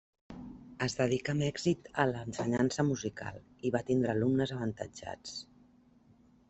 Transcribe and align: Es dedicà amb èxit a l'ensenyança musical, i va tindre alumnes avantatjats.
Es 0.85 0.95
dedicà 1.01 1.33
amb 1.33 1.45
èxit 1.47 1.89
a 2.03 2.05
l'ensenyança 2.13 2.87
musical, 2.89 3.39
i 3.69 3.75
va 3.77 3.85
tindre 3.93 4.15
alumnes 4.19 4.57
avantatjats. 4.59 5.39